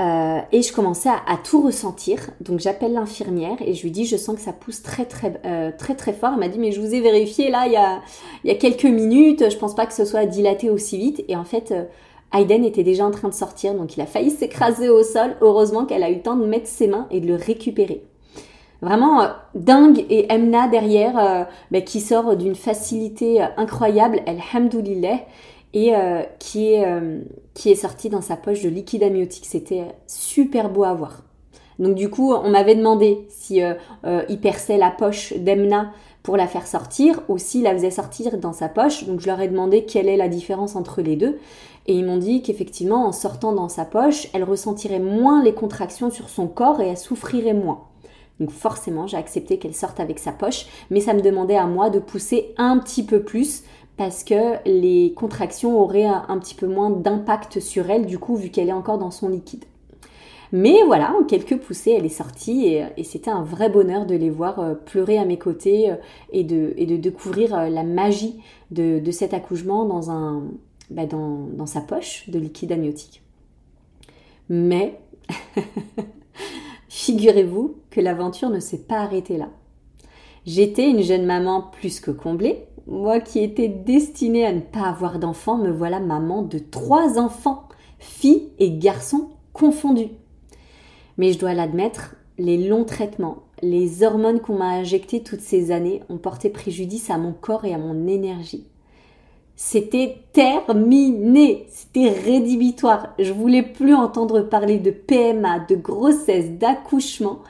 Euh, 0.00 0.40
et 0.50 0.62
je 0.62 0.72
commençais 0.72 1.10
à, 1.10 1.36
tout 1.36 1.60
ressentir. 1.60 2.30
Donc 2.40 2.58
j'appelle 2.58 2.94
l'infirmière 2.94 3.56
et 3.60 3.74
je 3.74 3.82
lui 3.82 3.90
dis 3.90 4.06
je 4.06 4.16
sens 4.16 4.34
que 4.34 4.40
ça 4.40 4.52
pousse 4.52 4.82
très 4.82 5.04
très 5.04 5.40
euh, 5.44 5.70
très 5.76 5.94
très 5.94 6.14
fort. 6.14 6.30
Elle 6.32 6.40
m'a 6.40 6.48
dit 6.48 6.58
mais 6.58 6.72
je 6.72 6.80
vous 6.80 6.94
ai 6.94 7.00
vérifié 7.00 7.50
là 7.50 7.66
il 7.66 7.72
y 7.72 7.76
a, 7.76 8.00
il 8.44 8.48
y 8.48 8.50
a 8.50 8.56
quelques 8.56 8.84
minutes. 8.84 9.50
Je 9.50 9.56
pense 9.56 9.74
pas 9.74 9.84
que 9.84 9.92
ce 9.92 10.06
soit 10.06 10.24
dilaté 10.24 10.70
aussi 10.70 10.96
vite. 10.96 11.22
Et 11.28 11.36
en 11.36 11.44
fait 11.44 11.72
euh, 11.72 11.84
Aiden 12.32 12.64
était 12.64 12.82
déjà 12.82 13.04
en 13.04 13.10
train 13.10 13.28
de 13.28 13.34
sortir 13.34 13.74
donc 13.74 13.96
il 13.96 14.00
a 14.00 14.06
failli 14.06 14.30
s'écraser 14.30 14.88
au 14.88 15.02
sol. 15.02 15.36
Heureusement 15.42 15.84
qu'elle 15.84 16.02
a 16.02 16.10
eu 16.10 16.14
le 16.14 16.22
temps 16.22 16.36
de 16.36 16.46
mettre 16.46 16.68
ses 16.68 16.86
mains 16.86 17.06
et 17.10 17.20
de 17.20 17.26
le 17.26 17.34
récupérer. 17.34 18.02
Vraiment 18.80 19.20
dingue 19.54 20.06
et 20.08 20.32
Emna 20.32 20.66
derrière 20.66 21.46
bah, 21.70 21.82
qui 21.82 22.00
sort 22.00 22.34
d'une 22.34 22.54
facilité 22.54 23.42
incroyable. 23.58 24.22
Alhamdoulilah 24.26 25.18
et 25.72 25.94
euh, 25.94 26.22
qui, 26.38 26.72
est, 26.72 26.86
euh, 26.86 27.20
dans 28.10 28.20
sa 28.20 28.36
poche 28.36 28.62
de 28.62 28.68
liquide 28.68 29.02
amniotique. 29.02 29.46
C'était 29.46 29.84
super 30.06 30.70
beau 30.70 30.84
à 30.84 30.94
voir. 30.94 31.22
Donc 31.78 31.94
du 31.94 32.10
coup, 32.10 32.32
on 32.32 32.50
m'avait 32.50 32.74
demandé 32.74 33.26
si 33.30 33.62
euh, 33.62 33.74
il 34.28 34.40
perçait 34.40 34.76
la 34.76 34.90
poche 34.90 35.32
d'Emna 35.32 35.92
pour 36.22 36.36
la 36.36 36.46
faire 36.46 36.66
sortir 36.66 37.22
ou 37.28 37.38
s'il 37.38 37.62
la 37.62 37.72
faisait 37.72 37.90
sortir 37.90 38.36
dans 38.36 38.52
sa 38.52 38.68
poche. 38.68 39.04
Donc 39.04 39.20
je 39.20 39.26
leur 39.26 39.40
ai 39.40 39.48
demandé 39.48 39.84
quelle 39.84 40.08
est 40.08 40.18
la 40.18 40.28
différence 40.28 40.76
entre 40.76 41.00
les 41.00 41.16
deux. 41.16 41.38
Et 41.86 41.94
ils 41.94 42.04
m'ont 42.04 42.18
dit 42.18 42.42
qu'effectivement, 42.42 43.06
en 43.06 43.12
sortant 43.12 43.52
dans 43.52 43.70
sa 43.70 43.86
poche, 43.86 44.28
elle 44.34 44.44
ressentirait 44.44 44.98
moins 44.98 45.42
les 45.42 45.54
contractions 45.54 46.10
sur 46.10 46.28
son 46.28 46.46
corps 46.46 46.80
et 46.80 46.88
elle 46.88 46.98
souffrirait 46.98 47.54
moins. 47.54 47.84
Donc 48.38 48.50
forcément, 48.50 49.06
j'ai 49.06 49.18
accepté 49.18 49.58
qu'elle 49.58 49.74
sorte 49.74 50.00
avec 50.00 50.18
sa 50.18 50.32
poche, 50.32 50.66
mais 50.90 51.00
ça 51.00 51.12
me 51.12 51.20
demandait 51.20 51.56
à 51.56 51.66
moi 51.66 51.90
de 51.90 51.98
pousser 51.98 52.54
un 52.56 52.78
petit 52.78 53.02
peu 53.02 53.22
plus 53.22 53.62
parce 54.00 54.24
que 54.24 54.56
les 54.64 55.12
contractions 55.12 55.78
auraient 55.78 56.06
un, 56.06 56.38
petit 56.38 56.54
peu 56.54 56.66
moins 56.66 56.88
d'impact 56.88 57.60
sur 57.60 57.90
elle, 57.90 58.06
du 58.06 58.18
coup, 58.18 58.34
vu 58.34 58.48
qu'elle 58.48 58.70
est 58.70 58.72
encore 58.72 58.96
dans 58.96 59.10
son 59.10 59.28
liquide. 59.28 59.66
Mais 60.52 60.82
voilà, 60.86 61.14
en 61.20 61.24
quelques 61.24 61.58
poussées, 61.58 61.90
elle 61.90 62.06
est 62.06 62.08
sortie 62.08 62.64
et, 62.96 63.04
c'était 63.04 63.30
un 63.30 63.42
vrai 63.42 63.68
bonheur 63.68 64.06
de 64.06 64.14
les 64.14 64.30
voir 64.30 64.58
euh, 64.58 64.72
pleurer 64.72 65.18
à 65.18 65.26
mes 65.26 65.36
côtés 65.36 65.90
euh, 65.90 65.96
et 66.32 66.44
de, 66.44 66.96
découvrir 66.96 67.54
euh, 67.54 67.68
la 67.68 67.82
magie 67.82 68.40
de, 68.70 69.02
cet 69.10 69.34
accouchement 69.34 69.84
bah, 70.88 71.04
dans 71.04 71.66
sa 71.66 71.82
poche 71.82 72.30
de 72.30 72.38
liquide 72.38 72.72
amniotique. 72.72 73.20
Mais 74.48 74.98
figurez-vous 76.88 77.76
que 77.90 78.00
l'aventure 78.00 78.48
ne 78.48 78.60
s'est 78.60 78.84
pas 78.84 79.00
arrêtée 79.00 79.36
là. 79.36 79.50
J'étais 80.46 80.88
une 80.88 81.02
jeune 81.02 81.26
maman 81.26 81.60
plus 81.60 82.00
que 82.00 82.10
comblée, 82.10 82.64
moi 82.86 83.20
qui 83.20 83.40
étais 83.40 83.68
destinée 83.68 84.46
à 84.46 84.52
ne 84.52 84.60
pas 84.60 84.82
avoir 84.82 85.18
d'enfants, 85.18 85.56
me 85.56 85.70
voilà 85.70 86.00
maman 86.00 86.42
de 86.42 86.58
trois 86.58 87.18
enfants, 87.18 87.68
filles 87.98 88.48
et 88.58 88.70
garçons 88.70 89.28
confondus. 89.52 90.10
Mais 91.18 91.32
je 91.32 91.38
dois 91.38 91.54
l'admettre, 91.54 92.16
les 92.38 92.56
longs 92.56 92.84
traitements, 92.84 93.42
les 93.62 94.02
hormones 94.02 94.40
qu'on 94.40 94.56
m'a 94.56 94.70
injectées 94.70 95.22
toutes 95.22 95.40
ces 95.40 95.70
années 95.70 96.02
ont 96.08 96.16
porté 96.16 96.48
préjudice 96.48 97.10
à 97.10 97.18
mon 97.18 97.32
corps 97.32 97.64
et 97.64 97.74
à 97.74 97.78
mon 97.78 98.06
énergie. 98.06 98.66
C'était 99.54 100.22
terminé, 100.32 101.66
c'était 101.68 102.08
rédhibitoire. 102.08 103.08
Je 103.18 103.32
voulais 103.34 103.62
plus 103.62 103.94
entendre 103.94 104.40
parler 104.40 104.78
de 104.78 104.90
PMA, 104.90 105.60
de 105.60 105.74
grossesse, 105.74 106.52
d'accouchement, 106.52 107.40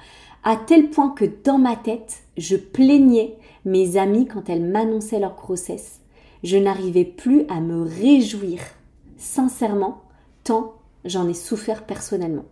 à 0.43 0.57
tel 0.57 0.91
point 0.91 1.11
que 1.11 1.25
dans 1.45 1.59
ma 1.59 1.77
tête, 1.77 2.25
je 2.37 2.57
plaignais 2.57 3.37
mes 3.64 3.97
amis 3.97 4.26
quand 4.26 4.49
elles 4.49 4.64
m'annonçaient 4.64 5.21
leur 5.21 5.35
grossesse. 5.35 6.00
Je 6.43 6.57
n'arrivais 6.57 7.05
plus 7.05 7.45
à 7.49 7.61
me 7.61 7.83
réjouir, 7.83 8.61
sincèrement, 9.17 10.02
tant 10.45 10.75
j'en 11.05 11.29
ai 11.29 11.35
souffert 11.35 11.85
personnellement. 11.85 12.45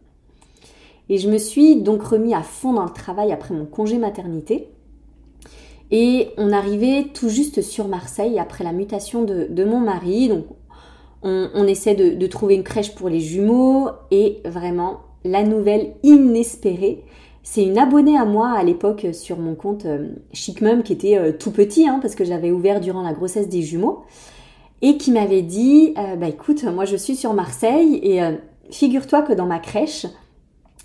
Et 1.09 1.19
je 1.19 1.29
me 1.29 1.39
suis 1.39 1.77
donc 1.77 2.03
remis 2.03 2.35
à 2.35 2.43
fond 2.43 2.75
dans 2.75 2.85
le 2.85 2.93
travail 2.93 3.33
après 3.33 3.55
mon 3.55 3.65
congé 3.65 3.99
maternité. 3.99 4.69
Et 5.91 6.29
on 6.37 6.53
arrivait 6.53 7.07
tout 7.15 7.31
juste 7.31 7.63
sur 7.63 7.89
Marseille 7.89 8.39
après 8.39 8.63
la 8.63 8.73
mutation 8.73 9.25
de, 9.25 9.65
mon 9.65 9.81
mari. 9.81 10.29
Donc 10.29 10.45
on, 11.23 11.67
essaie 11.67 11.95
de, 11.95 12.27
trouver 12.27 12.57
une 12.57 12.63
crèche 12.63 12.95
pour 12.95 13.09
les 13.09 13.21
jumeaux 13.21 13.89
et 14.11 14.43
vraiment 14.45 15.01
la 15.25 15.43
nouvelle 15.43 15.95
inespérée, 16.03 17.05
c'est 17.51 17.63
une 17.63 17.79
abonnée 17.79 18.19
à 18.19 18.27
moi 18.27 18.51
à 18.51 18.63
l'époque 18.63 19.07
sur 19.15 19.39
mon 19.39 19.55
compte 19.55 19.87
euh, 19.87 20.11
Chic 20.35 20.61
Mum 20.61 20.83
qui 20.83 20.93
était 20.93 21.17
euh, 21.17 21.33
tout 21.33 21.51
petit 21.51 21.89
hein, 21.89 21.99
parce 22.03 22.15
que 22.15 22.23
j'avais 22.23 22.51
ouvert 22.51 22.79
durant 22.79 23.01
la 23.01 23.15
grossesse 23.15 23.49
des 23.49 23.63
jumeaux 23.63 24.03
et 24.83 24.99
qui 24.99 25.11
m'avait 25.11 25.41
dit 25.41 25.95
euh, 25.97 26.17
bah 26.17 26.29
écoute 26.29 26.63
moi 26.65 26.85
je 26.85 26.95
suis 26.95 27.17
sur 27.17 27.33
Marseille 27.33 28.01
et 28.03 28.21
figure-toi 28.71 29.23
que 29.23 29.33
dans 29.33 29.47
ma 29.47 29.61
crèche 29.61 30.05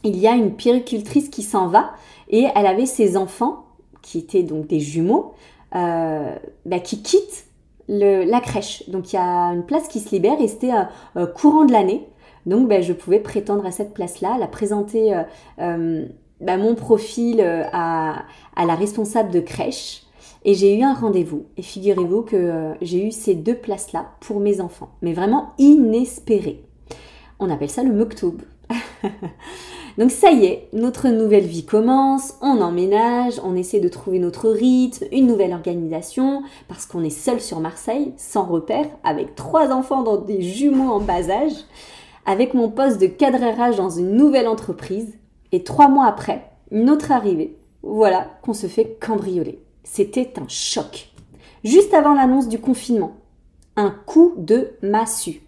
il 0.06 0.18
y 0.18 0.26
a 0.26 0.36
une 0.36 0.56
péricultrice 0.56 1.28
qui 1.28 1.44
s'en 1.44 1.68
va 1.68 1.92
et 2.30 2.46
elle 2.56 2.66
avait 2.66 2.86
ses 2.86 3.18
enfants 3.18 3.66
qui 4.02 4.20
étaient 4.20 4.44
donc 4.44 4.68
des 4.68 4.80
jumeaux 4.80 5.34
bah, 5.74 6.80
qui 6.82 7.02
quittent 7.02 7.46
la 7.90 8.40
crèche. 8.40 8.90
Donc 8.90 9.12
il 9.12 9.18
y 9.18 9.20
a 9.20 9.50
une 9.50 9.66
place 9.66 9.90
qui 9.90 10.00
se 10.00 10.12
libère 10.12 10.40
et 10.40 10.48
c'était 10.48 10.72
courant 11.36 11.66
de 11.66 11.74
l'année. 11.74 12.08
Donc 12.46 12.70
bah, 12.70 12.82
je 12.82 12.94
pouvais 12.94 13.20
prétendre 13.20 13.66
à 13.66 13.72
cette 13.72 13.94
place 13.94 14.22
là 14.22 14.38
la 14.40 14.48
présenter 14.48 15.14
bah, 16.44 16.58
mon 16.58 16.76
profil 16.76 17.40
euh, 17.40 17.64
à, 17.72 18.26
la 18.58 18.76
responsable 18.76 19.32
de 19.32 19.40
crèche. 19.40 20.04
et 20.46 20.54
j'ai 20.54 20.78
eu 20.78 20.84
un 20.84 20.94
rendez-vous. 20.94 21.46
Et 21.58 21.62
figurez-vous 21.62 22.22
que 22.22 22.36
euh, 22.36 22.74
j'ai 22.82 23.08
eu 23.08 23.12
ces 23.12 23.34
deux 23.34 23.56
places-là 23.56 24.12
pour 24.20 24.40
mes 24.40 24.60
enfants, 24.62 24.90
mais 25.02 25.14
vraiment 25.14 25.54
inespérées. 25.58 26.64
On 27.40 27.50
appelle 27.50 27.70
ça 27.70 27.84
le 27.84 27.94
Moktoub. 27.94 28.42
Donc 29.98 30.10
ça 30.10 30.32
y 30.32 30.46
est, 30.46 30.70
notre 30.74 31.10
nouvelle 31.10 31.46
vie 31.46 31.66
commence, 31.66 32.34
on 32.42 32.62
emménage, 32.62 33.40
on 33.44 33.56
essaie 33.56 33.80
de 33.80 33.90
trouver 33.90 34.18
notre 34.18 34.50
rythme, 34.50 35.06
une 35.12 35.28
nouvelle 35.28 35.54
organisation, 35.54 36.42
parce 36.68 36.88
qu'on 36.88 37.04
est 37.04 37.12
seul 37.12 37.40
sur 37.40 37.60
Marseille, 37.60 38.12
sans 38.18 38.44
repère, 38.44 38.88
avec 39.04 39.36
trois 39.36 39.72
enfants 39.72 40.02
dans 40.02 40.18
des 40.18 40.42
jumeaux 40.42 40.92
en 40.92 41.00
bas 41.00 41.30
âge, 41.30 41.54
avec 42.26 42.56
mon 42.56 42.70
poste 42.70 43.00
de 43.00 43.06
cadrérage 43.06 43.76
dans 43.76 43.92
une 43.92 44.16
nouvelle 44.16 44.48
entreprise, 44.48 45.14
et 45.54 45.64
trois 45.64 45.88
mois 45.88 46.08
après, 46.08 46.50
une 46.72 46.90
autre 46.90 47.12
arrivée. 47.12 47.56
Voilà 47.84 48.28
qu'on 48.42 48.54
se 48.54 48.68
fait 48.68 48.98
cambrioler. 49.00 49.60
C'était 49.84 50.34
un 50.40 50.48
choc. 50.48 51.12
Juste 51.64 51.94
avant 51.94 52.14
l'annonce 52.14 52.50
du 52.50 52.60
confinement. 52.60 53.14
Un 53.76 53.92
coup 53.92 54.34
de 54.36 54.72
massue. 54.82 55.42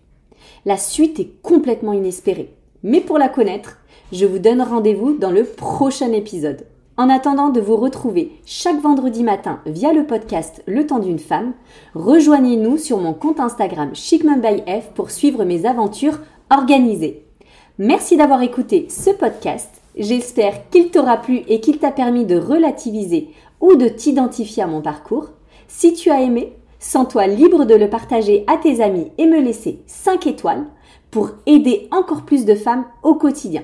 La 0.65 0.77
suite 0.77 1.19
est 1.19 1.41
complètement 1.41 1.93
inespérée. 1.93 2.53
Mais 2.83 3.01
pour 3.01 3.17
la 3.17 3.29
connaître, 3.29 3.79
je 4.11 4.25
vous 4.25 4.37
donne 4.39 4.61
rendez-vous 4.61 5.17
dans 5.17 5.31
le 5.31 5.43
prochain 5.43 6.11
épisode. 6.11 6.67
En 6.97 7.09
attendant 7.09 7.49
de 7.49 7.59
vous 7.59 7.75
retrouver 7.75 8.31
chaque 8.45 8.79
vendredi 8.79 9.23
matin 9.23 9.59
via 9.65 9.91
le 9.91 10.05
podcast 10.05 10.61
Le 10.67 10.85
temps 10.85 10.99
d'une 10.99 11.19
femme, 11.19 11.53
rejoignez-nous 11.95 12.77
sur 12.77 12.99
mon 12.99 13.13
compte 13.13 13.39
Instagram 13.39 13.95
chicmumbyf 13.95 14.91
pour 14.93 15.09
suivre 15.09 15.43
mes 15.43 15.65
aventures 15.65 16.19
organisées. 16.51 17.25
Merci 17.79 18.17
d'avoir 18.17 18.43
écouté 18.43 18.87
ce 18.89 19.09
podcast. 19.09 19.81
J'espère 19.97 20.69
qu'il 20.69 20.91
t'aura 20.91 21.17
plu 21.17 21.43
et 21.47 21.61
qu'il 21.61 21.79
t'a 21.79 21.91
permis 21.91 22.25
de 22.25 22.37
relativiser 22.37 23.29
ou 23.61 23.75
de 23.75 23.87
t'identifier 23.87 24.63
à 24.63 24.67
mon 24.67 24.81
parcours. 24.81 25.29
Si 25.67 25.93
tu 25.93 26.11
as 26.11 26.21
aimé, 26.21 26.53
sens-toi 26.79 27.27
libre 27.27 27.65
de 27.65 27.75
le 27.75 27.89
partager 27.89 28.43
à 28.47 28.57
tes 28.57 28.81
amis 28.81 29.11
et 29.17 29.25
me 29.25 29.39
laisser 29.39 29.79
5 29.87 30.27
étoiles 30.27 30.65
pour 31.11 31.31
aider 31.45 31.87
encore 31.91 32.23
plus 32.23 32.45
de 32.45 32.55
femmes 32.55 32.85
au 33.03 33.15
quotidien. 33.15 33.63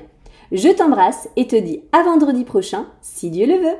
Je 0.54 0.70
t'embrasse 0.70 1.30
et 1.36 1.48
te 1.48 1.56
dis 1.56 1.82
à 1.92 2.04
vendredi 2.04 2.46
prochain, 2.46 2.88
si 3.02 3.30
Dieu 3.30 3.46
le 3.46 3.56
veut. 3.56 3.78